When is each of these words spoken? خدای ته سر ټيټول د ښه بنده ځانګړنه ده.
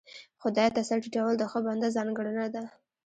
خدای 0.41 0.67
ته 0.75 0.81
سر 0.87 0.97
ټيټول 1.03 1.33
د 1.37 1.43
ښه 1.51 1.59
بنده 1.67 1.87
ځانګړنه 1.95 2.45
ده. 2.55 2.63